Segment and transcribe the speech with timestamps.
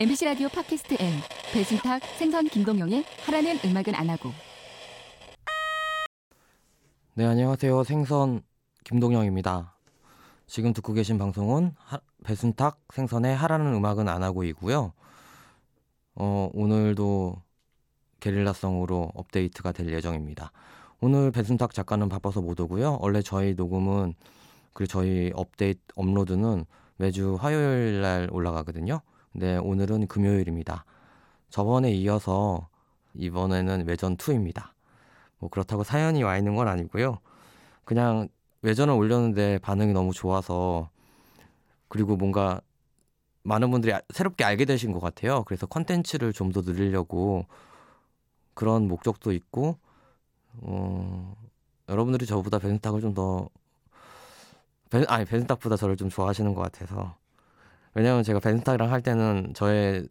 [0.00, 1.12] MBC 라디오 팟캐스트 N
[1.52, 4.30] 배순탁 생선 김동영의 하라는 음악은 안 하고
[7.14, 7.82] 네, 안녕하세요.
[7.82, 8.42] 생선
[8.84, 9.74] 김동영입니다.
[10.46, 14.92] 지금 듣고 계신 방송은 하, 배순탁 생선의 하라는 음악은 안 하고이고요.
[16.14, 17.42] 어, 오늘도
[18.20, 20.52] 게릴라성으로 업데이트가 될 예정입니다.
[21.00, 22.98] 오늘 배순탁 작가는 바빠서 못 오고요.
[23.00, 24.14] 원래 저희 녹음은
[24.74, 26.66] 그리고 저희 업데이트 업로드는
[26.98, 29.00] 매주 화요일 날 올라가거든요.
[29.32, 30.84] 근데 오늘은 금요일입니다.
[31.50, 32.68] 저번에 이어서
[33.14, 34.70] 이번에는 외전 2입니다.
[35.38, 37.18] 뭐 그렇다고 사연이 와 있는 건 아니고요.
[37.84, 38.28] 그냥
[38.62, 40.90] 외전을 올렸는데 반응이 너무 좋아서
[41.88, 42.60] 그리고 뭔가
[43.42, 45.44] 많은 분들이 새롭게 알게 되신 것 같아요.
[45.44, 47.46] 그래서 컨텐츠를 좀 더 늘리려고
[48.54, 49.78] 그런 목적도 있고
[50.62, 51.36] 어,
[51.88, 53.48] 여러분들이 저보다 벤스탁을 좀더
[55.08, 57.16] 아니 벤스탁보다 저를 좀 좋아하시는 것 같아서
[57.94, 60.06] 왜냐하면 제가 벤스탁이랑 할 때는 저의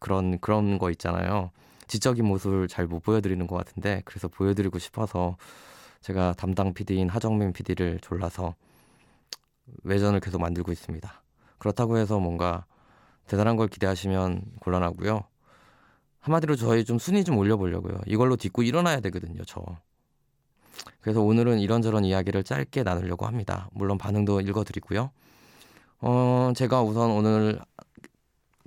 [0.00, 1.50] 그런 그런 거 있잖아요.
[1.86, 5.36] 지적인 모습을 잘 못 보여드리는 것 같은데 그래서 보여드리고 싶어서
[6.00, 8.54] 제가 담당 PD인 하정민 PD를 졸라서
[9.84, 11.22] 외전을 계속 만들고 있습니다.
[11.58, 12.64] 그렇다고 해서 뭔가
[13.26, 15.22] 대단한 걸 기대하시면 곤란하고요.
[16.20, 18.00] 한마디로 저희 좀 순위 좀 올려보려고요.
[18.06, 19.62] 이걸로 딛고 일어나야 되거든요, 저.
[21.00, 23.68] 그래서 오늘은 이런저런 이야기를 짧게 나누려고 합니다.
[23.72, 25.10] 물론 반응도 읽어드리고요.
[26.02, 27.60] 어, 제가 우선 오늘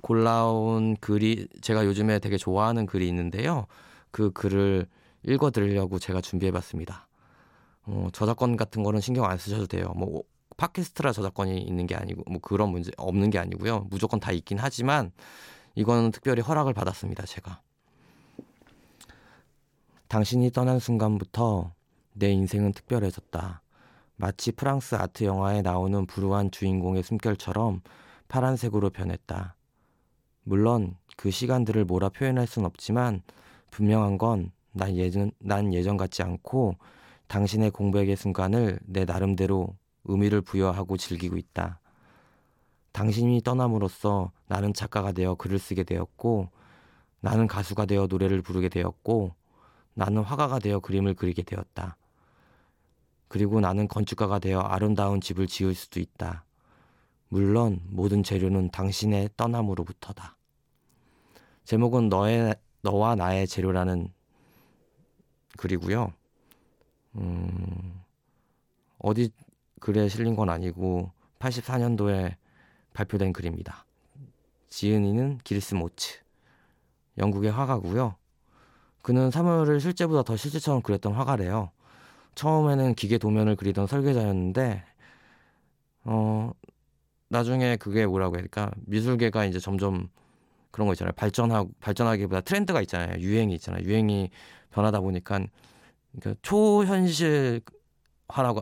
[0.02, 3.66] 골라온 글이 제가 요즘에 되게 좋아하는 글이 있는데요.
[4.10, 4.86] 그 글을
[5.22, 7.08] 읽어 드리려고 제가 준비해 봤습니다.
[7.82, 9.92] 어, 저작권 같은 거는 신경 안 쓰셔도 돼요.
[9.96, 10.22] 뭐
[10.56, 13.86] 팟캐스트라 저작권이 있는 게 아니고 뭐 그런 문제 없는 게 아니고요.
[13.90, 15.12] 무조건 다 있긴 하지만
[15.74, 17.26] 이거는 특별히 허락을 받았습니다.
[17.26, 17.60] 제가.
[20.08, 21.74] 당신이 떠난 순간부터
[22.14, 23.60] 내 인생은 특별해졌다.
[24.16, 27.82] 마치 프랑스 아트 영화에 나오는 불우한 주인공의 숨결처럼
[28.28, 29.54] 파란색으로 변했다.
[30.44, 33.22] 물론 그 시간들을 뭐라 표현할 순 없지만
[33.70, 36.76] 분명한 건 난 예전, 난 예전 같지 않고
[37.28, 39.74] 당신의 공백의 순간을 내 나름대로
[40.04, 41.80] 의미를 부여하고 즐기고 있다.
[42.92, 46.50] 당신이 떠남으로써 나는 작가가 되어 글을 쓰게 되었고
[47.20, 49.34] 나는 가수가 되어 노래를 부르게 되었고
[49.94, 51.96] 나는 화가가 되어 그림을 그리게 되었다.
[53.28, 56.44] 그리고 나는 건축가가 되어 아름다운 집을 지을 수도 있다.
[57.28, 60.36] 물론 모든 재료는 당신의 떠남으로부터다.
[61.64, 64.12] 제목은 너의 너와 나의 재료라는
[65.56, 66.12] 글이고요.
[67.16, 68.00] 음,
[68.98, 69.30] 어디
[69.80, 71.10] 글에 실린 건 아니고
[71.40, 72.36] 84년도에
[72.92, 73.84] 발표된 글입니다.
[74.68, 76.20] 지은이는 길스 모츠.
[77.18, 78.16] 영국의 화가고요.
[79.02, 81.70] 그는 사물을 실제보다 더 실제처럼 그렸던 화가래요.
[82.36, 84.84] 처음에는 기계 도면을 그리던 설계자였는데
[86.04, 86.52] 어
[87.28, 88.70] 나중에 그게 뭐라고 해야 될까?
[88.86, 90.08] 미술계가 이제 점점
[90.70, 91.12] 그런 거 있잖아요.
[91.14, 93.18] 발전하고 발전하기보다 트렌드가 있잖아요.
[93.18, 93.82] 유행이 있잖아요.
[93.82, 94.30] 유행이
[94.70, 95.40] 변하다 보니까
[96.12, 97.62] 그러니까 초현실화라고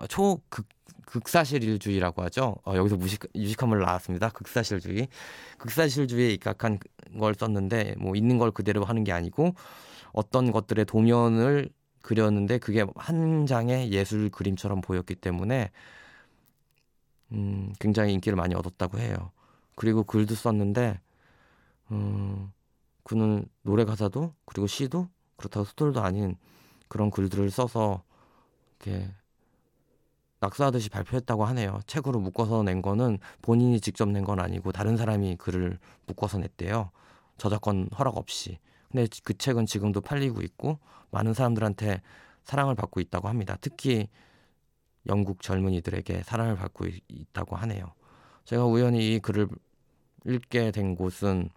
[0.09, 0.67] 초극
[1.07, 2.57] 극사실주의라고 하죠.
[2.65, 4.31] 어, 여기서 무식 유식한 말 나왔습니다.
[4.31, 5.09] 극사실주의.
[5.59, 6.79] 극사실주의에 입각한
[7.19, 9.55] 걸 썼는데 뭐 있는 걸 그대로 하는 게 아니고
[10.13, 11.69] 어떤 것들의 도면을
[12.05, 15.73] 그렸는데 그게 한 장의 예술 그림처럼 보였기 때문에
[17.33, 19.33] 음, 굉장히 인기를 많이 얻었다고 해요.
[19.77, 21.01] 그리고 글도 썼는데
[21.93, 22.53] 음,
[23.05, 26.37] 그는 노래 가사도 그리고 시도 그렇다고 스토리도 아닌
[26.89, 28.03] 그런 글들을 써서
[28.83, 29.11] 이렇게
[30.41, 31.81] 낙서하듯이 발표했다고 하네요.
[31.87, 36.91] 책으로 묶어서 낸 거는 본인이 직접 낸 건 아니고 다른 사람이 글을 묶어서 냈대요.
[37.39, 38.59] 저작권 허락 없이.
[38.95, 40.79] 근데 그 책은 지금도 팔리고 있고
[41.11, 42.01] 많은 사람들한테
[42.45, 43.59] 사랑을 받고 있다고 합니다.
[43.61, 44.09] 특히
[45.09, 47.93] 영국 젊은이들에게 사랑을 받고 있다고 하네요.
[48.45, 49.49] 제가 우연히 이 글을
[50.27, 51.51] 읽게 된 곳은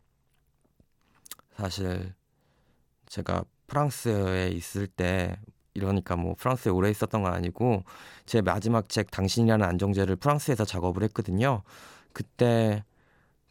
[1.55, 2.15] 사실
[3.05, 5.39] 제가 프랑스에 있을 때
[5.75, 7.83] 이러니까 뭐 프랑스에 오래 있었던 건 아니고
[8.25, 11.61] 제 마지막 책 당신이라는 안정제를 프랑스에서 작업을 했거든요.
[12.13, 12.83] 그때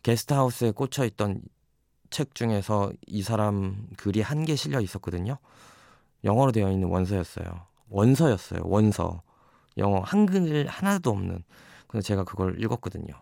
[0.03, 1.41] 게스트하우스에 꽂혀 있던
[2.11, 5.39] 책 중에서 이 사람 글이 한 개 실려 있었거든요.
[6.25, 7.47] 영어로 되어 있는 원서였어요.
[7.89, 8.61] 원서였어요.
[8.65, 9.23] 원서.
[9.79, 11.43] 영어 한글 하나도 없는.
[11.87, 13.15] 그래서 제가 그걸 읽었거든요.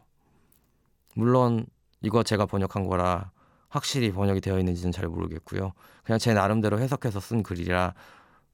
[1.14, 1.66] 물론
[2.02, 3.30] 이거 제가 번역한 거라
[3.68, 5.72] 확실히 번역이 되어 있는지는 잘 모르겠고요.
[6.04, 7.94] 그냥 제 나름대로 해석해서 쓴 글이라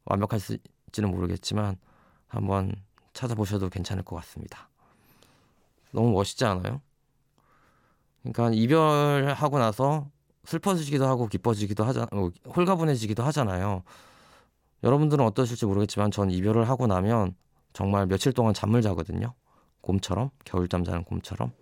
[0.04, 1.76] 완벽할지는 모르겠지만
[2.26, 2.74] 한번
[3.12, 4.68] 찾아보셔도 괜찮을 것 같습니다.
[5.92, 6.80] 너무 멋있지 않아요?
[8.22, 10.08] 그러니까 이별하고 나서
[10.50, 13.84] 슬퍼지기도 하고 기뻐지기도 하자, 어, 홀가분해지기도 하잖아요.
[14.82, 17.36] 여러분들은 어떠실지 모르겠지만 전 이별을 하고 나면
[17.72, 19.34] 정말 며칠 동안 잠을 자거든요.
[19.80, 21.52] 곰처럼 겨울잠 자는 곰처럼.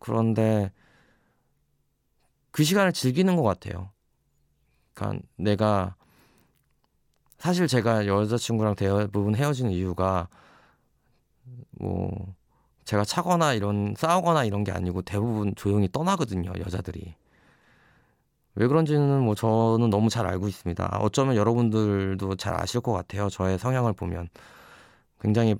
[0.00, 0.72] 그런데
[2.50, 3.90] 그 시간을 즐기는 것 같아요.
[4.92, 5.94] 그러니까 내가
[7.38, 10.28] 사실 제가 여자친구랑 대부분 헤어지는 이유가
[11.70, 12.34] 뭐
[12.84, 17.14] 제가 차거나 이런 싸우거나 이런 게 아니고 대부분 조용히 떠나거든요 여자들이
[18.56, 23.58] 왜 그런지는 뭐 저는 너무 잘 알고 있습니다 어쩌면 여러분들도 잘 아실 것 같아요 저의
[23.58, 24.28] 성향을 보면
[25.20, 25.56] 굉장히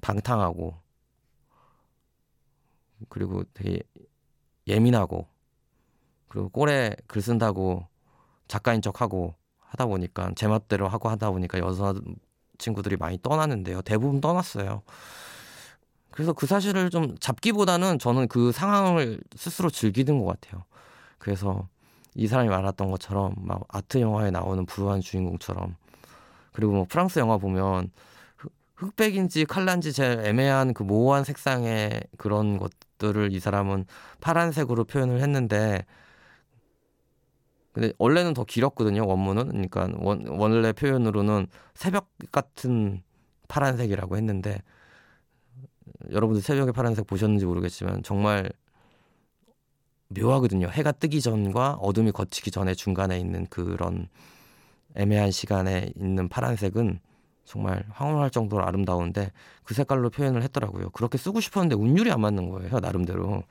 [0.00, 0.74] 방탕하고
[3.08, 3.80] 그리고 되게
[4.66, 5.26] 예민하고
[6.28, 7.86] 그리고 꼴에 글 쓴다고
[8.46, 11.94] 작가인 척하고 하다 보니까 제 멋대로 하고 하다 보니까 여자
[12.58, 13.82] 친구들이 많이 떠나는데요.
[13.82, 14.82] 대부분 떠났어요.
[16.10, 20.64] 그래서 그 사실을 좀 잡기보다는 저는 그 상황을 스스로 즐기는 것 같아요.
[21.18, 21.68] 그래서
[22.14, 25.76] 이 사람이 말했던 것처럼 막 아트 영화에 나오는 불우한 주인공처럼.
[26.52, 27.90] 그리고 뭐 프랑스 영화 보면
[28.74, 33.84] 흑백인지 칼라인지 제일 애매한 그 모호한 색상의 그런 것들을 이 사람은
[34.20, 35.84] 파란색으로 표현을 했는데
[37.72, 39.48] 근데 원래는 더 길었거든요 원문은.
[39.48, 43.02] 그러니까 원, 원래 표현으로는 새벽 같은
[43.48, 44.62] 파란색이라고 했는데
[46.10, 48.50] 여러분들 새벽에 파란색 보셨는지 모르겠지만 정말
[50.10, 54.08] 묘하거든요 해가 뜨기 전과 어둠이 걷히기 전에 중간에 있는 그런
[54.94, 57.00] 애매한 시간에 있는 파란색은
[57.44, 59.32] 정말 황홀할 정도로 아름다운데
[59.64, 63.42] 그 색깔로 표현을 했더라고요 그렇게 쓰고 싶었는데 운율이 안 맞는 거예요 나름대로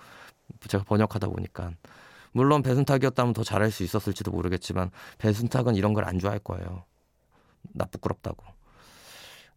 [0.67, 1.71] 제가 번역하다 보니까
[2.31, 6.85] 물론 배순탁이었다면 더 잘할 수 있었을지도 모르겠지만 배순탁은 이런 걸 안 좋아할 거예요.
[7.73, 8.43] 나 부끄럽다고.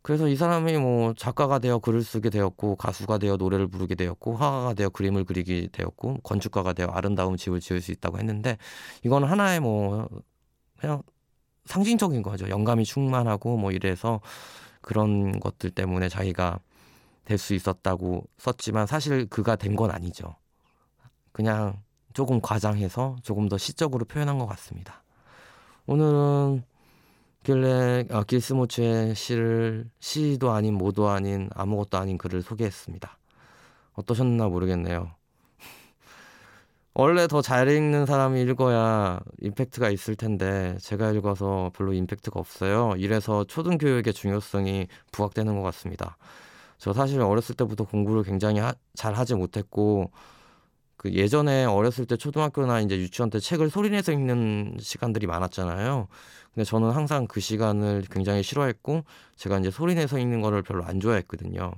[0.03, 4.75] 그래서 이 사람이 뭐 작가가 되어 글을 쓰게 되었고 가수가 되어 노래를 부르게 되었고 화가가
[4.75, 8.59] 되어 그림을 그리게 되었고 건축가가 되어 아름다운 집을 지을 수 있다고 했는데
[9.05, 10.09] 이건 하나의 뭐
[10.79, 11.03] 그냥
[11.67, 12.49] 상징적인 거죠.
[12.49, 14.21] 영감이 충만하고 뭐 이래서
[14.81, 16.61] 그런 것들 때문에 자기가
[17.25, 20.35] 될 수 있었다고 썼지만 사실 그가 된 건 아니죠.
[21.33, 21.81] 그냥
[22.15, 25.03] 조금 과장해서 조금 더 시적으로 표현한 것 같습니다.
[25.87, 26.65] 오늘은
[27.43, 33.19] 길레 아, 길스모츠의 시를 시도 아닌 모도 아닌 아무것도 아닌 글을 소개했습니다.
[33.95, 35.11] 어떠셨나 모르겠네요.
[36.95, 42.95] 원래 더 잘 읽는 사람이 읽어야 임팩트가 있을 텐데 제가 읽어서 별로 임팩트가 없어요.
[42.97, 46.17] 이래서 초등 교육의 중요성이 부각되는 것 같습니다.
[46.79, 50.11] 저 사실 어렸을 때부터 공부를 굉장히 하, 잘 하지 못했고
[51.03, 56.07] 그 예전에 어렸을 때 초등학교나 이제 유치원 때 책을 소리내서 읽는 시간들이 많았잖아요.
[56.55, 59.03] 근데 저는 항상 그 시간을 굉장히 싫어했고
[59.35, 61.73] 제가 이제 소리내서 읽는 거를 별로 안 좋아했거든요.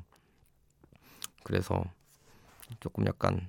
[1.43, 1.83] 그래서
[2.81, 3.49] 조금 약간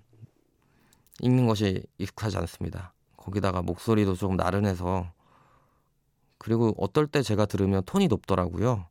[1.19, 2.93] 읽는 것이 익숙하지 않습니다.
[3.17, 5.11] 거기다가 목소리도 조금 나른해서
[6.37, 8.85] 그리고 어떨 때 제가 들으면 톤이 높더라고요.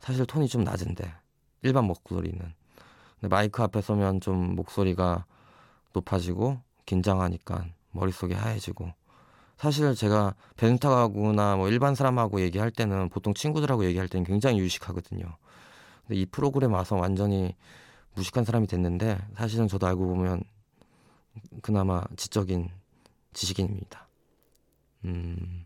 [0.00, 1.14] 사실 톤이 좀 낮은데
[1.62, 2.40] 일반 목소리는
[3.20, 5.26] 근데 마이크 앞에 서면 좀 목소리가
[5.94, 8.92] 높아지고 긴장하니까 머릿속이 하얘지고
[9.56, 15.24] 사실 제가 벤타하고나 뭐 일반 사람하고 얘기할 때는 보통 친구들하고 얘기할 때는 굉장히 유식하거든요.
[16.02, 17.54] 근데 이 프로그램 와서 완전히
[18.14, 20.42] 무식한 사람이 됐는데 사실은 저도 알고 보면
[21.62, 22.68] 그나마 지적인
[23.32, 24.06] 지식인입니다.
[25.04, 25.64] 음.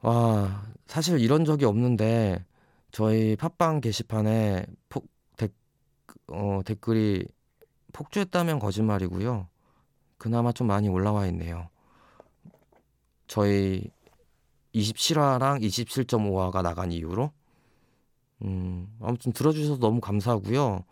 [0.00, 2.44] 와, 사실 이런 적이 없는데
[2.90, 5.52] 저희 팟빵 게시판에 폭, 댓,
[6.28, 7.26] 어, 댓글이
[7.92, 9.48] 폭주했다면 거짓말이고요.
[10.18, 11.68] 그나마 좀 많이 올라와 있네요.
[13.26, 13.90] 저희
[14.74, 17.30] 27화랑 27.5화가 나간 이후로
[18.42, 20.84] 음, 아무튼 들어주셔서 너무 감사하고요.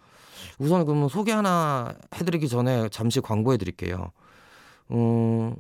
[0.59, 4.11] 우선 그러면 소개 하나 해드리기 전에 잠시 광고해 드릴게요.
[4.93, 5.55] 음,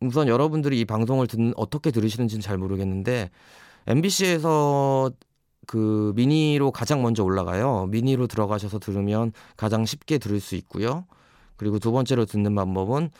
[0.00, 3.30] 우선 여러분들이 이 방송을 듣, 어떻게 들으시는지는 잘 모르겠는데
[3.86, 5.10] MBC에서
[5.66, 7.86] 그 미니로 가장 먼저 올라가요.
[7.86, 11.06] 미니로 들어가셔서 들으면 가장 쉽게 들을 수 있고요.
[11.56, 13.10] 그리고 두 번째로 듣는 방법은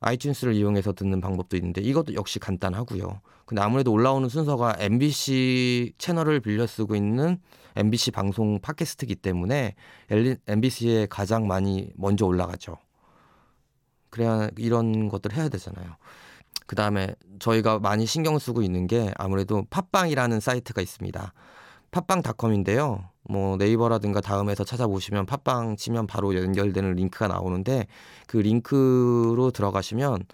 [0.00, 3.20] 아이튠스를 이용해서 듣는 방법도 있는데 이것도 역시 간단하고요.
[3.46, 7.38] 근데 아무래도 올라오는 순서가 MBC 채널을 빌려 쓰고 있는
[7.76, 9.74] MBC 방송 팟캐스트이기 때문에
[10.46, 12.76] MBC에 가장 많이 먼저 올라가죠.
[14.10, 15.96] 그래야 이런 것들 해야 되잖아요.
[16.66, 21.32] 그 다음에 저희가 많이 신경 쓰고 있는 게 아무래도 팟빵이라는 사이트가 있습니다.
[21.94, 23.04] 팟빵닷컴인데요.
[23.22, 27.86] 뭐 네이버라든가 다음에서 찾아보시면 팟빵 치면 바로 연결되는 링크가 나오는데
[28.26, 30.24] 그 링크로 들어가시면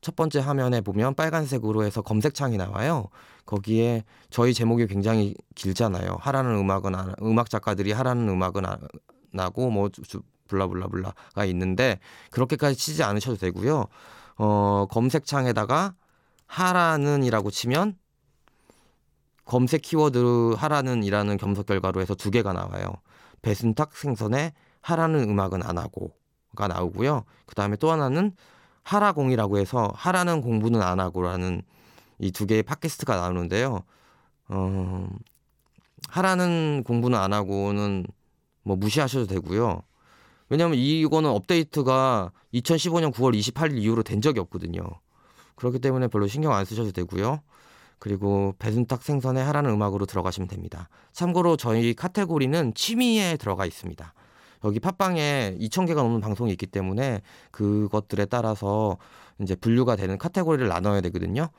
[0.00, 3.08] 첫 번째 화면에 보면 빨간색으로 해서 검색창이 나와요.
[3.44, 6.16] 거기에 저희 제목이 굉장히 길잖아요.
[6.20, 8.78] 하라는 음악은 안, 음악 작가들이 하라는 음악은 안,
[9.30, 9.90] 나고 뭐
[10.48, 11.98] 블라블라블라가 있는데
[12.30, 13.84] 그렇게까지 치지 않으셔도 되고요.
[14.38, 15.94] 어, 검색창에다가
[16.46, 17.99] 하라는이라고 치면
[19.44, 22.92] 검색 키워드 하라는 이라는 검색 결과로 해서 두 개가 나와요.
[23.42, 26.14] 배순탁 생선에 하라는 음악은 안 하고가
[26.56, 27.24] 가 나오고요.
[27.46, 28.32] 그 다음에 또 하나는
[28.82, 31.62] 하라공이라고 해서 하라는 공부는 안 하고라는
[32.20, 33.80] 이 두 개의 팟캐스트가 나오는데요.
[34.48, 35.08] 어,
[36.08, 38.06] 하라는 공부는 안 하고는
[38.62, 39.82] 뭐 무시하셔도 되고요.
[40.48, 44.82] 왜냐하면 이거는 업데이트가 2015년 9월 28일 이후로 된 적이 없거든요.
[45.54, 47.40] 그렇기 때문에 별로 신경 안 쓰셔도 되고요.
[48.00, 50.88] 그리고 배순탁 생선에 하라는 음악으로 들어가시면 됩니다.
[51.12, 54.14] 참고로 저희 카테고리는 취미에 들어가 있습니다.
[54.64, 58.96] 여기 팟빵에 2,000개가 넘는 방송이 있기 때문에 그것들에 따라서
[59.40, 61.50] 이제 분류가 되는 카테고리를 나눠야 되거든요.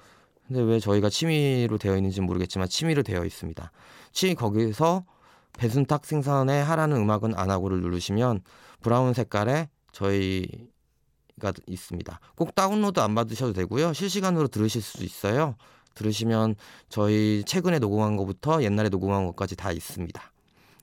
[0.48, 3.71] 근데 왜 저희가 취미로 되어 있는지 모르겠지만 취미로 되어 있습니다.
[4.12, 5.05] 취미 거기서
[5.53, 8.41] 배순탁 생선에 하라는 음악은 안 하고를 누르시면
[8.81, 12.19] 브라운 색깔의 저희가 있습니다.
[12.36, 13.93] 꼭 다운로드 안 받으셔도 되고요.
[13.93, 15.55] 실시간으로 들으실 수 있어요.
[15.95, 16.55] 들으시면
[16.89, 20.21] 저희 최근에 녹음한 것부터 옛날에 녹음한 것까지 다 있습니다.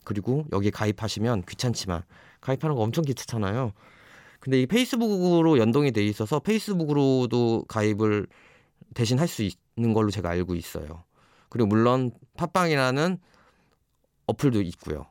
[0.04, 2.02] 그리고 여기 가입하시면 귀찮지만
[2.40, 3.72] 가입하는 거 엄청 귀찮잖아요.
[4.40, 8.26] 근데 이 페이스북으로 연동이 돼 있어서 페이스북으로도 가입을
[8.94, 9.42] 대신 할 수
[9.76, 11.04] 있는 걸로 제가 알고 있어요.
[11.48, 13.18] 그리고 물론 팟빵이라는
[14.26, 15.06] 어플도 있고요.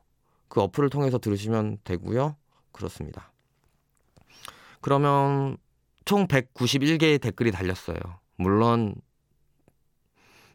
[0.48, 2.36] 그 어플을 통해서 들으시면 되고요.
[2.72, 3.32] 그렇습니다.
[4.80, 5.56] 그러면
[6.04, 7.98] 총 191개의 댓글이 달렸어요.
[8.36, 8.94] 물론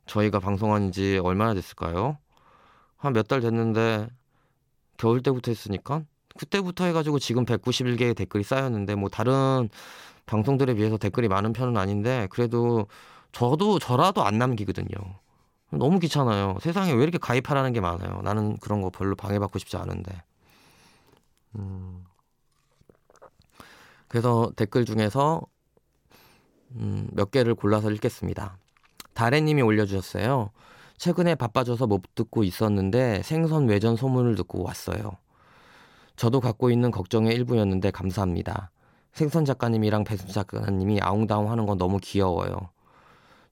[0.06, 2.18] 저희가 방송한 지 얼마나 됐을까요?
[2.98, 4.08] 한 몇 달 됐는데
[4.98, 6.04] 겨울 때부터 했으니까
[6.40, 9.70] 그때부터 해가지고 지금 191개의 댓글이 쌓였는데 뭐 다른
[10.26, 12.88] 방송들에 비해서 댓글이 많은 편은 아닌데 그래도
[13.34, 14.96] 저도 저라도 안 남기거든요.
[15.72, 16.58] 너무 귀찮아요.
[16.62, 18.22] 세상에 왜 이렇게 가입하라는 게 많아요.
[18.24, 20.24] 나는 그런 거 별로 방해받고 싶지 않은데.
[21.56, 22.06] 음.
[24.08, 25.42] 그래서 댓글 중에서
[26.76, 28.58] 음, 몇 개를 골라서 읽겠습니다.
[29.14, 30.52] 다래님이 올려주셨어요.
[30.98, 35.18] 최근에 바빠져서 못 듣고 있었는데 생선 외전 소문을 듣고 왔어요.
[36.16, 38.72] 저도 갖고 있는 걱정의 일부였는데 감사합니다.
[39.14, 42.70] 생선 작가님이랑 배순 작가님이 아웅다웅 하는 건 너무 귀여워요.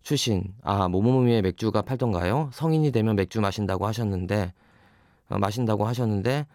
[0.03, 2.50] 출신, 아, 모모모미의 맥주가 팔던가요?
[2.53, 4.53] 성인이 되면 맥주 마신다고 하셨는데,
[5.30, 6.48] 어, 마신다고 하셨는데,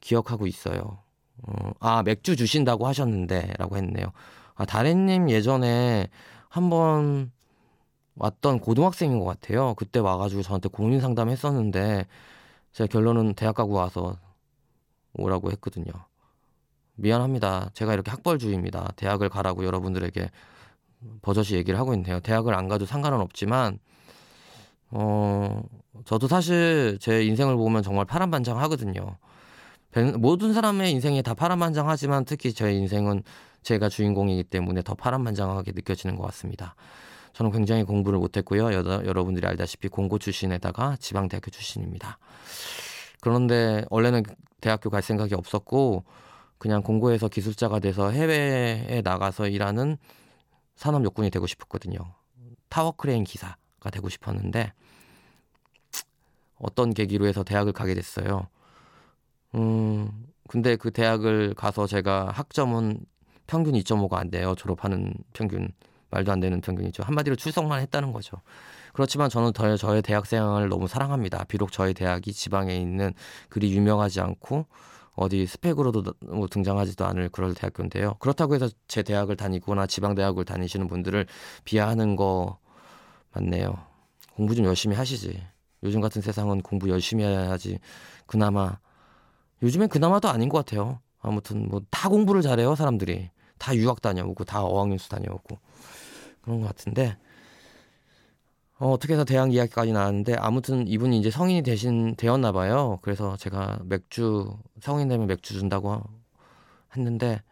[0.00, 0.98] 기억하고 있어요.
[1.42, 4.06] 어, 아, 맥주 주신다고 하셨는데, 라고 했네요.
[4.54, 6.08] 아, 다래님 예전에
[6.48, 7.32] 한번
[8.18, 9.74] 왔던 고등학생인 것 같아요.
[9.74, 12.06] 그때 와가지고 저한테 고민 상담 했었는데
[12.72, 14.16] 제 결론은 대학 가고 와서
[15.14, 15.92] 오라고 했거든요.
[16.96, 17.70] 미안합니다.
[17.74, 18.92] 제가 이렇게 학벌주의입니다.
[18.96, 20.30] 대학을 가라고 여러분들에게
[21.22, 22.20] 버젓이 얘기를 하고 있네요.
[22.20, 23.78] 대학을 안 가도 상관은 없지만
[24.90, 25.62] 어
[26.04, 29.16] 저도 사실 제 인생을 보면 정말 파란반장하거든요.
[30.18, 33.22] 모든 사람의 인생이 다 파란만장하지만 특히 제 인생은
[33.62, 36.74] 제가 주인공이기 때문에 더 파란만장하게 느껴지는 것 같습니다.
[37.38, 38.72] 저는 굉장히 공부를 못했고요.
[38.72, 42.18] 여러, 여러분들이 알다시피 공고 출신에다가 지방대학교 출신입니다.
[43.20, 44.24] 그런데 원래는
[44.60, 46.02] 대학교 갈 생각이 없었고
[46.58, 49.98] 그냥 공고에서 기술자가 돼서 해외에 나가서 일하는
[50.74, 51.98] 산업 역군이 되고 싶었거든요.
[52.68, 54.72] 타워 크레인 기사가 되고 싶었는데
[56.56, 58.48] 어떤 계기로 해서 대학을 가게 됐어요.
[59.54, 60.10] 음,
[60.48, 62.98] 근데 그 대학을 가서 제가 학점은
[63.46, 64.56] 평균 2.5가 안 돼요.
[64.56, 65.70] 졸업하는 평균.
[66.10, 67.02] 말도 안 되는 평균이죠.
[67.02, 68.38] 한마디로 출석만 했다는 거죠.
[68.92, 71.44] 그렇지만 저는 더 저의 대학 생활을 너무 사랑합니다.
[71.44, 73.12] 비록 저희 대학이 지방에 있는
[73.48, 74.66] 그리 유명하지 않고
[75.14, 78.14] 어디 스펙으로도 뭐 등장하지도 않을 그럴 대학교인데요.
[78.20, 81.26] 그렇다고 해서 제 대학을 다니거나 지방 대학을 다니시는 분들을
[81.64, 82.58] 비하하는 거
[83.32, 83.76] 맞네요.
[84.34, 85.42] 공부 좀 열심히 하시지.
[85.82, 87.78] 요즘 같은 세상은 공부 열심히 해야지.
[88.26, 88.78] 그나마
[89.62, 91.00] 요즘엔 그나마도 아닌 것 같아요.
[91.20, 93.30] 아무튼 뭐 다 공부를 잘해요 사람들이.
[93.58, 95.58] 다 유학 다녀오고 다 어학연수 다녀오고
[96.48, 97.18] 그런 것 같은데
[98.78, 102.98] 어, 어떻게 해서 대학 이야기까지 나왔는데 아무튼 이분이 이제 성인이 되신 되었나 봐요.
[103.02, 106.02] 그래서 제가 맥주 성인 되면 맥주 준다고
[106.96, 107.42] 했는데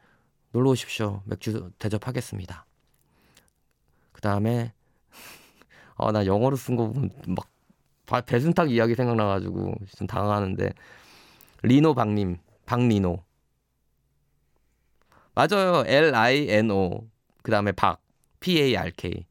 [0.52, 1.20] 놀러 오십시오.
[1.26, 2.64] 맥주 대접하겠습니다.
[4.12, 4.72] 그 다음에
[5.96, 10.72] 어, 나 영어로 쓴 거 보면 막 배순탁 이야기 생각나가지고 좀 당황하는데
[11.64, 13.22] 리노 박님 박리노
[15.34, 15.84] 맞아요.
[15.86, 17.04] L I N O
[17.42, 18.05] 그 다음에 박
[18.46, 19.26] P A R K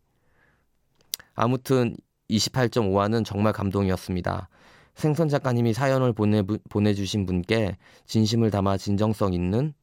[1.35, 1.95] 아무튼
[2.29, 4.49] 28.5화는 정말 감동이었습니다.
[4.93, 9.73] 생선 작가님이 사연을 보내 보내주신 분께 진심을 담아 진정성 있는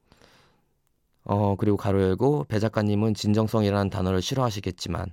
[1.25, 5.07] 어 그리고 가로 열고 배 작가님은 진정성이라는 단어를 싫어하시겠지만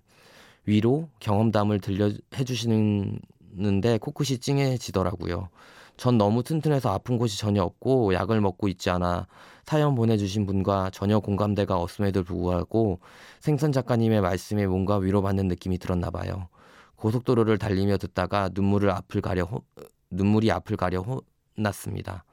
[0.65, 5.47] 위로 경험담을 들려 해주시는데 코끝이 찡해지더라고요.
[5.95, 9.27] 전 너무 튼튼해서 아픈 곳이 전혀 없고 약을 먹고 있지 않아
[9.69, 13.01] 사연 보내주신 분과 전혀 공감대가 없음에도 불구하고
[13.39, 16.47] 생선 작가님의 말씀에 뭔가 위로받는 느낌이 들었나 봐요.
[16.95, 19.61] 고속도로를 달리며 듣다가 눈물을 앞을 가려 호,
[20.09, 21.05] 눈물이 앞을 가려
[21.55, 22.23] 혼났습니다.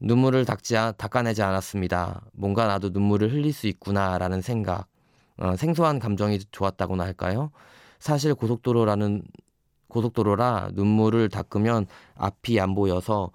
[0.00, 2.22] 눈물을 닦지, 닦아내지 않았습니다.
[2.32, 4.88] 뭔가 나도 눈물을 흘릴 수 있구나라는 생각.
[5.36, 7.52] 어, 생소한 감정이 좋았다고나 할까요?
[8.00, 9.22] 사실 고속도로라는
[9.86, 11.86] 고속도로라 눈물을 닦으면
[12.16, 13.30] 앞이 안 보여서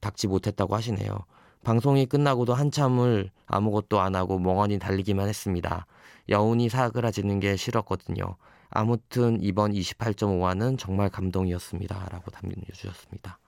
[0.00, 1.24] 닦지 못했다고 하시네요.
[1.66, 5.84] 방송이 끝나고도 한참을 아무것도 안 하고 멍하니 달리기만 했습니다.
[6.28, 8.36] 여운이 사그라지는 게 싫었거든요.
[8.70, 12.08] 아무튼 이번 28.5화는 정말 감동이었습니다.
[12.12, 13.40] 라고 담겨주셨습니다.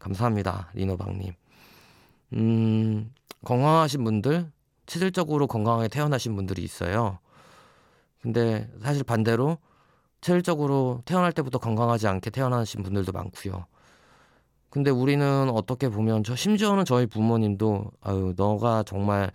[0.00, 0.70] 감사합니다.
[0.74, 1.32] 리노방님.
[2.32, 4.50] 음, 건강하신 분들,
[4.86, 7.20] 체질적으로 건강하게 태어나신 분들이 있어요.
[8.20, 9.58] 근데 사실 반대로
[10.20, 13.66] 체질적으로 태어날 때부터 건강하지 않게 태어나신 분들도 많고요.
[14.70, 19.32] 근데 우리는 어떻게 보면 저 심지어는 저희 부모님도 아유 너가 정말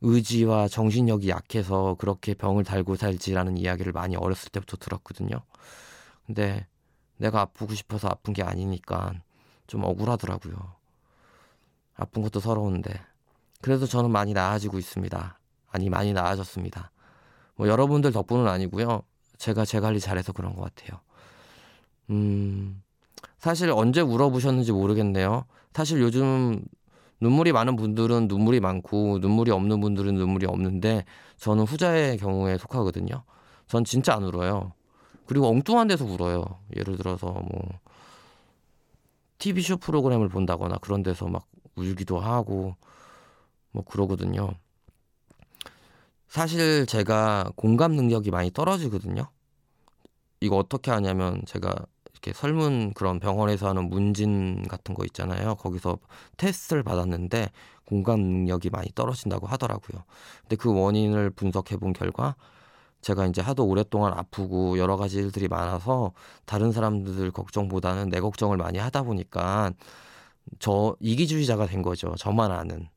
[0.00, 5.42] 의지와 정신력이 약해서 그렇게 병을 달고 살지라는 이야기를 많이 어렸을 때부터 들었거든요.
[6.26, 6.66] 근데
[7.18, 9.14] 내가 아프고 싶어서 아픈 게 아니니까
[9.66, 10.54] 좀 억울하더라고요.
[11.94, 13.00] 아픈 것도 서러운데.
[13.60, 15.38] 그래서 저는 많이 나아지고 있습니다.
[15.70, 16.90] 아니, 많이 나아졌습니다.
[17.54, 19.02] 뭐 여러분들 덕분은 아니고요.
[19.38, 21.00] 제가 제 관리 잘해서 그런 것 같아요.
[22.10, 22.82] 음,
[23.38, 25.44] 사실 언제 울어보셨는지 모르겠네요.
[25.72, 26.62] 사실 요즘
[27.20, 31.04] 눈물이 많은 분들은 눈물이 많고 눈물이 없는 분들은 눈물이 없는데
[31.36, 33.22] 저는 후자의 경우에 속하거든요.
[33.68, 34.72] 전 진짜 안 울어요.
[35.26, 36.44] 그리고 엉뚱한 데서 울어요.
[36.76, 37.62] 예를 들어서 뭐
[39.38, 42.76] TV 쇼 프로그램을 본다거나 그런 데서 막 울기도 하고
[43.70, 44.50] 뭐 그러거든요.
[46.28, 49.26] 사실 제가 공감 능력이 많이 떨어지거든요.
[50.40, 51.74] 이거 어떻게 하냐면 제가
[52.22, 55.56] 이렇게 설문 그런 병원에서 하는 문진 같은 거 있잖아요.
[55.56, 55.98] 거기서
[56.36, 57.50] 테스트를 받았는데
[57.84, 60.04] 공감 능력이 많이 떨어진다고 하더라고요.
[60.42, 62.36] 근데 그 원인을 분석해 본 결과
[63.00, 66.12] 제가 이제 하도 오랫동안 아프고 여러 가지 일들이 많아서
[66.46, 69.72] 다른 사람들 걱정보다는 내 걱정을 많이 하다 보니까
[70.60, 72.14] 저 이기주의자가 된 거죠.
[72.16, 72.88] 저만 아는.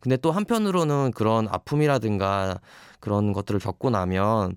[0.00, 2.60] 근데 또 한편으로는 그런 아픔이라든가
[3.00, 4.56] 그런 것들을 겪고 나면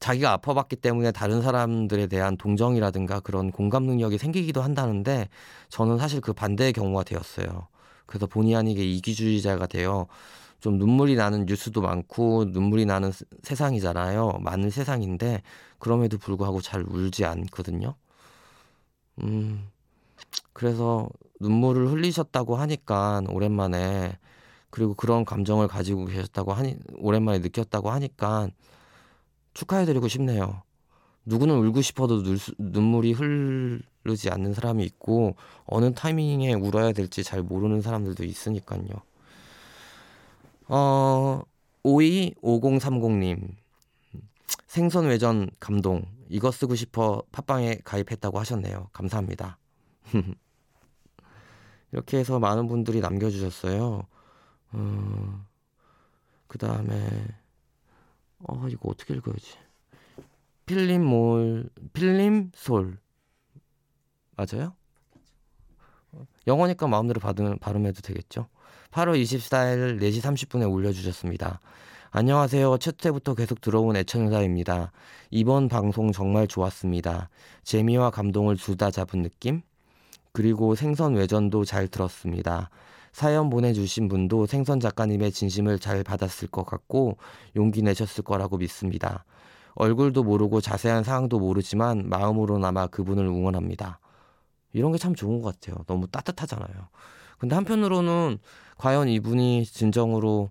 [0.00, 5.28] 자기가 아파봤기 때문에 다른 사람들에 대한 동정이라든가 그런 공감 능력이 생기기도 한다는데
[5.68, 7.68] 저는 사실 그 반대의 경우가 되었어요.
[8.06, 10.06] 그래서 본의 아니게 이기주의자가 되어
[10.60, 14.38] 좀 눈물이 나는 뉴스도 많고 눈물이 나는 세상이잖아요.
[14.40, 15.42] 많은 세상인데
[15.78, 17.94] 그럼에도 불구하고 잘 울지 않거든요.
[19.22, 19.68] 음,
[20.52, 21.08] 그래서
[21.40, 24.18] 눈물을 흘리셨다고 하니까 오랜만에
[24.70, 28.48] 그리고 그런 감정을 가지고 계셨다고 하니 오랜만에 느꼈다고 하니까
[29.54, 30.62] 축하해드리고 싶네요.
[31.24, 37.82] 누구는 울고 싶어도 눈, 눈물이 흐르지 않는 사람이 있고 어느 타이밍에 울어야 될지 잘 모르는
[37.82, 38.88] 사람들도 있으니까요.
[40.68, 41.42] 어,
[41.84, 43.54] 525030님
[44.66, 48.88] 생선 외전 감동 이거 쓰고 싶어 팟빵에 가입했다고 하셨네요.
[48.92, 49.58] 감사합니다.
[51.92, 54.06] 이렇게 해서 많은 분들이 남겨주셨어요.
[54.72, 55.46] 어,
[56.46, 57.08] 그 다음에
[58.46, 59.56] 어 이거 어떻게 읽어야지?
[60.66, 62.98] 필름몰 필름솔.
[64.36, 64.74] 맞아요?
[66.46, 68.48] 영어니까 마음대로 받으면 발음해도 되겠죠?
[68.92, 71.60] 8월 24일 4시 30분에 올려주셨습니다.
[72.10, 72.78] 안녕하세요.
[72.78, 74.92] 첫 회부터 계속 들어온 애청자입니다.
[75.30, 77.28] 이번 방송 정말 좋았습니다.
[77.64, 79.60] 재미와 감동을 둘 다 잡은 느낌?
[80.32, 82.70] 그리고 생선 외전도 잘 들었습니다
[83.18, 87.16] 사연 보내주신 분도 생선 작가님의 진심을 잘 받았을 것 같고
[87.56, 89.24] 용기 내셨을 거라고 믿습니다.
[89.74, 93.98] 얼굴도 모르고 자세한 사항도 모르지만 마음으로나마 그분을 응원합니다.
[94.72, 95.82] 이런 게 참 좋은 것 같아요.
[95.88, 96.88] 너무 따뜻하잖아요.
[97.38, 98.38] 근데 한편으로는
[98.76, 100.50] 과연 이분이 진정으로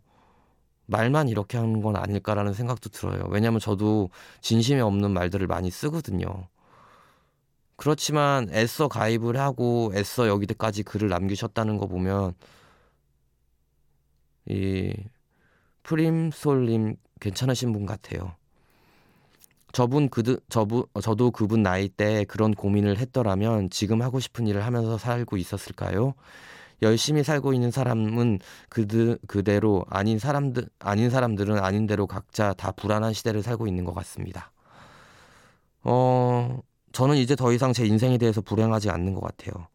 [0.87, 3.27] 말만 이렇게 하는 건 아닐까라는 생각도 들어요.
[3.29, 4.09] 왜냐면 저도
[4.41, 6.47] 진심이 없는 말들을 많이 쓰거든요.
[7.77, 12.33] 그렇지만 애써 가입을 하고 애써 여기까지 글을 남기셨다는 거 보면
[14.47, 14.93] 이
[15.83, 18.35] 프림솔님 괜찮으신 분 같아요.
[19.73, 24.97] 저분 그드 저분 저도 그분 나이 때 그런 고민을 했더라면 지금 하고 싶은 일을 하면서
[24.97, 26.15] 살고 있었을까요?
[26.81, 33.13] 열심히 살고 있는 사람은 그드 그대로 아닌 사람들 아닌 사람들은 아닌 대로 각자 다 불안한
[33.13, 34.51] 시대를 살고 있는 것 같습니다.
[35.83, 36.59] 어
[36.97, 39.67] 저는 이제 더 이상 제 인생에 대해서 불행하지 않는 것 같아요.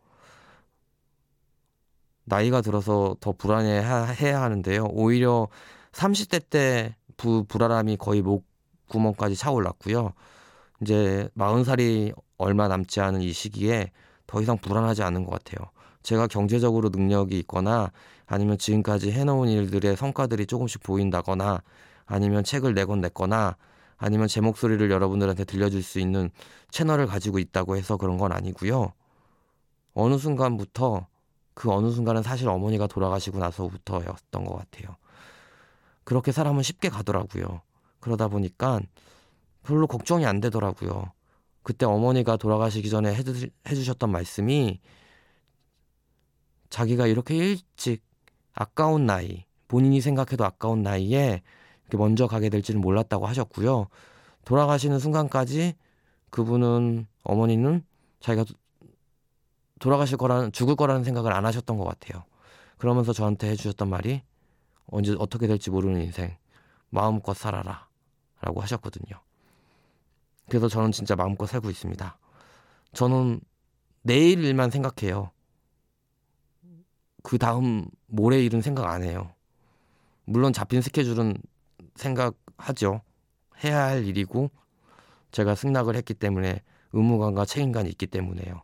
[2.25, 4.87] 나이가 들어서 더 불안해해야 하는데요.
[4.91, 5.47] 오히려
[5.93, 8.45] 30대 때 부, 불안함이 거의 목
[8.89, 10.15] 구멍까지 차올랐고요.
[10.81, 13.93] 이제 40살이 얼마 남지 않은 이 시기에
[14.27, 15.71] 더 이상 불안하지 않은 것 같아요.
[16.03, 17.93] 제가 경제적으로 능력이 있거나
[18.27, 21.63] 아니면 지금까지 해놓은 일들의 성과들이 조금씩 보인다거나
[22.05, 23.57] 아니면 책을 내건 냈거나
[24.03, 26.29] 아니면 제 목소리를 여러분들한테 들려줄 수 있는
[26.71, 28.93] 채널을 가지고 있다고 해서 그런 건 아니고요.
[29.95, 31.07] 어느 순간부터
[31.55, 34.97] 그 어느 순간은 사실 어머니가 돌아가시고 나서부터였던 것 같아요.
[36.03, 37.63] 그렇게 사람은 쉽게 가더라고요.
[38.01, 38.81] 그러다 보니까
[39.63, 41.13] 별로 걱정이 안 되더라고요.
[41.63, 44.81] 그때 어머니가 돌아가시기 전에 해주, 해주셨던 말씀이
[46.71, 48.03] 자기가 이렇게 일찍
[48.53, 51.43] 아까운 나이, 본인이 생각해도 아까운 나이에
[51.97, 53.89] 먼저 가게 될지는 몰랐다고 하셨고요.
[54.45, 55.75] 돌아가시는 순간까지
[56.31, 57.85] 그분은 어머니는
[58.21, 58.45] 자기가
[59.79, 62.25] 돌아가실 거라는 죽을 거라는 생각을 안 하셨던 것 같아요.
[62.79, 64.23] 그러면서 저한테 해주셨던 말이
[64.87, 66.37] 언제 어떻게 될지 모르는 인생
[66.91, 67.89] 마음껏 살아라
[68.41, 69.21] 라고 하셨거든요.
[70.49, 72.19] 그래서 저는 진짜 마음껏 살고 있습니다.
[72.93, 73.41] 저는
[74.03, 75.31] 내일 일만 생각해요.
[77.23, 79.33] 그 다음 모레 일은 생각 안 해요.
[80.25, 81.37] 물론 잡힌 스케줄은
[81.95, 83.03] 생각하죠.
[83.65, 84.51] 해야 할 일이고
[85.31, 88.63] 제가 승낙을 했기 때문에 의무감과 책임감이 있기 때문에요.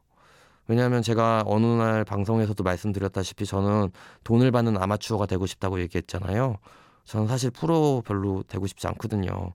[0.67, 3.91] 왜냐하면 제가 어느 날 방송에서도 말씀드렸다시피 저는
[4.25, 6.57] 돈을 받는 아마추어가 되고 싶다고 얘기했잖아요.
[7.05, 9.55] 저는 사실 프로 별로 되고 싶지 않거든요.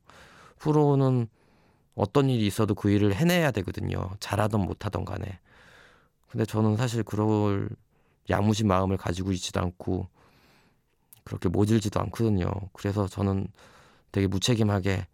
[0.58, 1.28] 프로는
[1.94, 4.10] 어떤 일이 있어도 그 일을 해내야 되거든요.
[4.20, 5.40] 잘하던 못하던 간에.
[6.30, 7.70] 근데 저는 사실 그럴
[8.32, 10.08] 야무진 마음을 가지고 있지도 않고
[11.24, 12.52] 그렇게 모질지도 않거든요.
[12.74, 13.48] 그래서 저는
[14.12, 15.08] 되게 무책임하게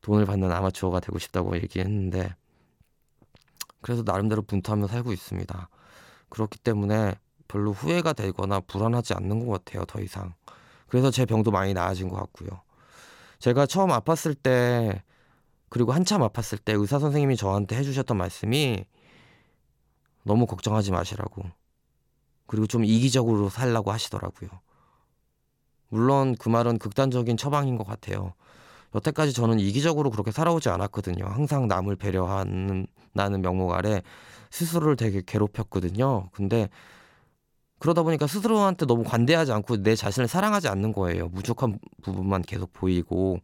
[0.00, 2.34] 돈을 받는 아마추어가 되고 싶다고 얘기했는데
[3.80, 5.68] 그래서 나름대로 분투하며 살고 있습니다.
[6.28, 7.14] 그렇기 때문에
[7.48, 9.84] 별로 후회가 되거나 불안하지 않는 것 같아요.
[9.84, 10.34] 더 이상.
[10.88, 12.48] 그래서 제 병도 많이 나아진 것 같고요.
[13.38, 15.02] 제가 처음 아팠을 때
[15.68, 18.84] 그리고 한참 아팠을 때 의사 선생님이 저한테 해주셨던 말씀이
[20.24, 21.42] 너무 걱정하지 마시라고
[22.46, 24.50] 그리고 좀 이기적으로 살라고 하시더라고요.
[25.88, 28.34] 물론 그 말은 극단적인 처방인 것 같아요.
[28.94, 31.26] 여태까지 저는 이기적으로 그렇게 살아오지 않았거든요.
[31.26, 34.02] 항상 남을 배려하는 나는 명목 아래
[34.50, 36.30] 스스로를 되게 괴롭혔거든요.
[36.32, 36.68] 근데
[37.78, 41.28] 그러다 보니까 스스로한테 너무 관대하지 않고 내 자신을 사랑하지 않는 거예요.
[41.30, 43.38] 부족한 부분만 계속 보이고.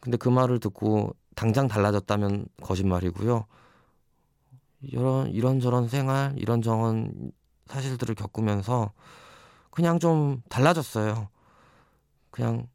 [0.00, 3.46] 근데 그 말을 듣고 당장 달라졌다면 거짓말이고요.
[4.82, 7.32] 이런 이런저런 생활, 이런저런
[7.66, 8.92] 사실들을 겪으면서
[9.76, 11.28] 그냥 좀 달라졌어요.
[12.30, 12.66] 그냥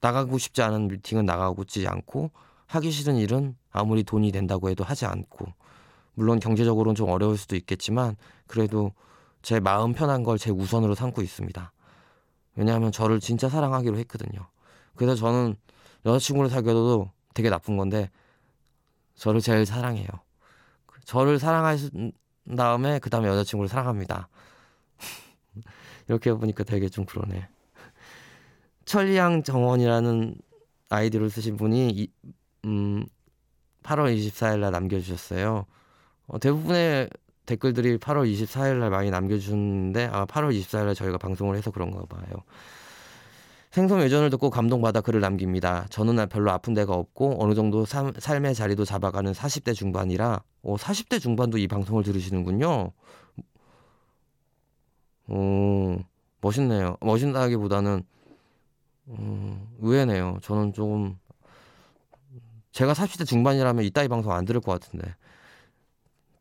[0.00, 2.32] 나가고 싶지 않은 미팅은 나가고지 않고
[2.66, 5.46] 하기 싫은 일은 아무리 돈이 된다고 해도 하지 않고
[6.14, 8.16] 물론 경제적으로는 좀 어려울 수도 있겠지만
[8.48, 8.92] 그래도
[9.40, 11.72] 제 마음 편한 걸 제 우선으로 삼고 있습니다.
[12.56, 14.48] 왜냐하면 저를 진짜 사랑하기로 했거든요.
[14.96, 15.54] 그래서 저는
[16.06, 18.10] 여자친구를 사귀어도 되게 나쁜 건데
[19.14, 20.08] 저를 제일 사랑해요.
[21.04, 22.10] 저를 사랑하신
[22.56, 24.28] 다음에 그 다음에 여자친구를 사랑합니다.
[26.08, 27.48] 이렇게 보니까 되게 좀 그러네.
[28.84, 30.36] 천리양 정원이라는
[30.90, 32.08] 아이디를 쓰신 분이 이,
[32.64, 33.06] 음,
[33.82, 35.66] 8월 24일 날 남겨주셨어요.
[36.26, 37.10] 어, 대부분의
[37.46, 42.24] 댓글들이 8월 24일 날 많이 남겨주셨는데 아 8월 24일 날 저희가 방송을 해서 그런가 봐요.
[43.70, 45.86] 생선 외전을 듣고 감동받아 글을 남깁니다.
[45.90, 51.20] 저는 별로 아픈 데가 없고 어느 정도 삶, 삶의 자리도 잡아가는 40대 중반이라 어, 40대
[51.20, 52.92] 중반도 이 방송을 들으시는군요.
[55.28, 55.98] 오,
[56.40, 56.96] 멋있네요.
[57.00, 58.04] 멋있다기보다는
[59.08, 60.38] 음, 의외네요.
[60.42, 61.18] 저는 조금
[62.72, 65.14] 제가 40대 중반이라면 이따위 방송 안 들을 것 같은데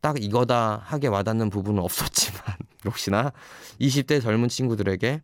[0.01, 2.41] 딱 이거다 하게 와닿는 부분은 없었지만
[2.85, 3.31] 역시나
[3.79, 5.21] 20대 젊은 친구들에게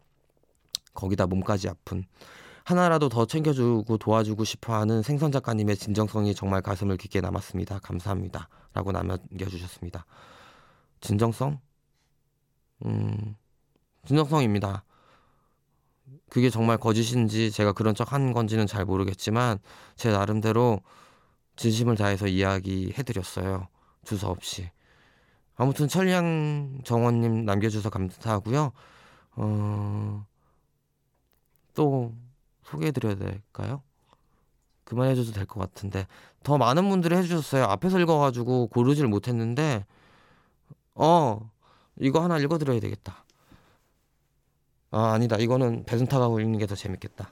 [0.94, 2.06] 거기다 몸까지 아픈
[2.64, 7.80] 하나라도 더 챙겨주고 도와주고 싶어하는 생선 작가님의 진정성이 정말 가슴을 깊게 남았습니다.
[7.80, 10.06] 감사합니다.라고 남겨주셨습니다.
[11.02, 11.60] 진정성?
[12.86, 13.36] 음,
[14.10, 14.84] 진정성입니다.
[16.32, 19.60] 그게 정말 거짓인지 제가 그런 척 한 건지는 잘 모르겠지만
[19.96, 20.82] 제 나름대로
[21.58, 23.68] 진심을 다해서 이야기해드렸어요.
[24.04, 24.72] 주소 없이.
[25.56, 28.72] 아무튼 천리양 정원님 남겨주셔서 감사하고요.
[29.36, 30.26] 어,
[31.76, 32.16] 또
[32.64, 33.84] 소개해드려야 될까요?
[34.86, 36.08] 그만해줘도 될 것 같은데
[36.42, 37.66] 더 많은 분들이 해주셨어요.
[37.66, 39.86] 앞에서 읽어가지고 고르질 못했는데
[40.96, 41.52] 어
[42.00, 43.24] 이거 하나 읽어드려야 되겠다.
[44.92, 47.32] 아 아니다 이거는 배순타가고 읽는 게 더 재밌겠다.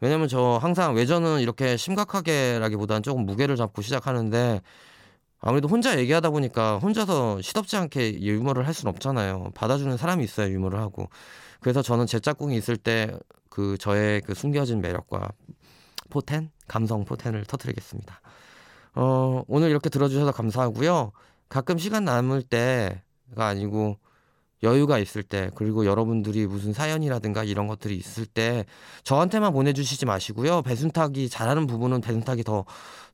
[0.00, 4.60] 왜냐면 저 항상 외전은 이렇게 심각하게라기보다는 조금 무게를 잡고 시작하는데
[5.40, 9.52] 아무래도 혼자 얘기하다 보니까 혼자서 시덥지 않게 유머를 할 수는 없잖아요.
[9.54, 11.08] 받아주는 사람이 있어야 유머를 하고.
[11.60, 13.10] 그래서 저는 제 짝꿍이 있을 때
[13.56, 15.30] 그 저의 그 숨겨진 매력과
[16.10, 18.20] 포텐, 감성 포텐을 터뜨리겠습니다.
[18.96, 21.12] 어, 오늘 이렇게 들어주셔서 감사하고요.
[21.48, 23.96] 가끔 시간 남을 때가 아니고
[24.66, 28.66] 여유가 있을 때 그리고 여러분들이 무슨 사연이라든가 이런 것들이 있을 때
[29.04, 30.62] 저한테만 보내주시지 마시고요.
[30.62, 32.64] 배순탁이 잘하는 부분은 배순탁이 더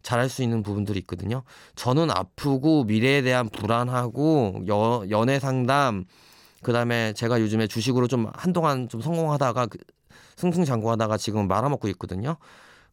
[0.02, 1.42] 잘할 수 있는 부분들이 있거든요.
[1.76, 6.04] 저는 아프고 미래에 대한 불안하고 여, 연애 상담
[6.62, 9.78] 그다음에 제가 요즘에 주식으로 좀 한동안 좀 성공하다가 그
[10.36, 12.36] 승승장구하다가 지금 말아먹고 있거든요.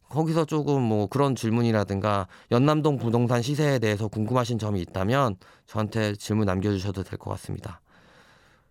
[0.10, 5.36] 거기서 조금 뭐 그런 질문이라든가 연남동 부동산 시세에 대해서 궁금하신 점이 있다면
[5.68, 7.80] 저한테 질문 남겨주셔도 될 것 같습니다.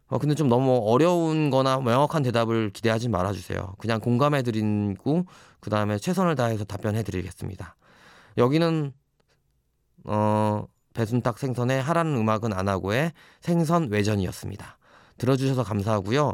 [0.09, 3.75] 어, 근데 좀 너무 어려운 거나 명확한 대답을 기대하지 말아주세요.
[3.79, 5.27] 그냥 공감해드리고,
[5.61, 7.77] 그 다음에 최선을 다해서 답변해드리겠습니다.
[8.38, 8.92] 여기는,
[10.05, 14.79] 어, 배순탁 생선의 하라는 음악은 안 하고의 생선 외전이었습니다.
[15.18, 16.33] 들어주셔서 감사하고요.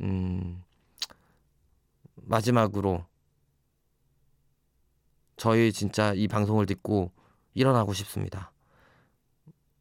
[0.00, 0.62] 음,
[2.16, 3.04] 마지막으로
[5.36, 7.12] 저희 진짜 이 방송을 듣고
[7.54, 8.53] 일어나고 싶습니다.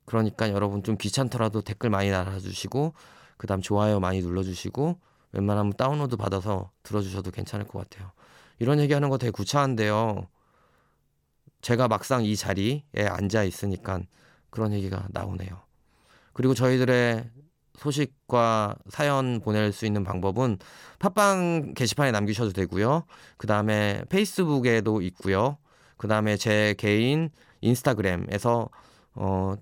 [0.05, 2.93] 그러니까 여러분 좀 귀찮더라도 댓글 많이 달아주시고
[3.37, 4.99] 그다음 좋아요 많이 눌러주시고
[5.33, 8.11] 웬만하면 다운로드 받아서 들어주셔도 괜찮을 것 같아요.
[8.59, 10.27] 이런 얘기하는 거 되게 구차한데요.
[11.61, 14.01] 제가 막상 이 자리에 앉아 있으니까
[14.49, 15.61] 그런 얘기가 나오네요.
[16.33, 17.29] 그리고 저희들의
[17.77, 20.59] 소식과 사연 보낼 수 있는 방법은
[20.99, 23.05] 팟빵 게시판에 남기셔도 되고요.
[23.37, 25.57] 그 다음에 페이스북에도 있고요.
[25.97, 27.29] 그 다음에 제 개인
[27.61, 28.69] 인스타그램에서
[29.15, 29.55] 어,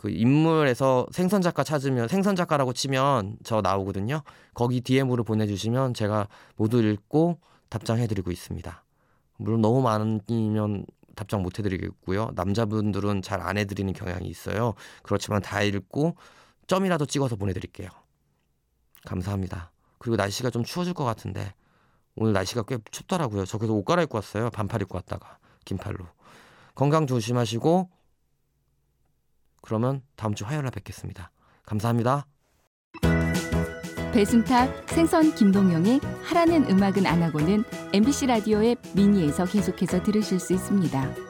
[0.00, 4.22] 그 인물에서 생선 작가 찾으면 생선 작가라고 치면 저 나오거든요.
[4.54, 8.82] 거기 DM으로 보내주시면 제가 모두 읽고 답장해드리고 있습니다.
[9.36, 10.86] 물론 너무 많으면
[11.16, 12.30] 답장 못 해드리겠고요.
[12.34, 14.72] 남자분들은 잘 안 해드리는 경향이 있어요.
[15.02, 16.16] 그렇지만 다 읽고
[16.66, 17.90] 점이라도 찍어서 보내드릴게요.
[19.04, 19.70] 감사합니다.
[19.98, 21.52] 그리고 날씨가 좀 추워질 것 같은데
[22.14, 23.44] 오늘 날씨가 꽤 춥더라고요.
[23.44, 24.48] 저 그래서 옷 갈아입고 왔어요.
[24.48, 25.36] 반팔 입고 왔다가
[25.66, 26.06] 긴팔로.
[26.74, 27.99] 건강 조심하시고
[29.60, 31.30] 그러면 다음 주 화요일에 뵙겠습니다.
[31.64, 32.26] 감사합니다.
[34.12, 41.29] 배순탁, 생선 김동영의 하라는 음악은 안 하고는 MBC 라디오 의 미니에서 계속해서 들으실 수 있습니다.